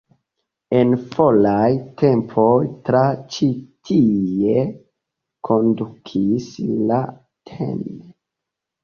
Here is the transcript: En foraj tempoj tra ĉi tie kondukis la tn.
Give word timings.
En 0.75 0.93
foraj 1.15 1.65
tempoj 2.01 2.55
tra 2.89 3.01
ĉi 3.35 3.49
tie 3.89 4.63
kondukis 5.51 6.49
la 6.93 6.99
tn. 7.53 7.85